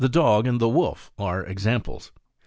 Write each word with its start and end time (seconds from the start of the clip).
dog 0.09 0.47
and 0.47 0.59
the 0.59 0.67
wolf, 0.67 1.11
are 1.19 1.45
examples. 1.45 2.11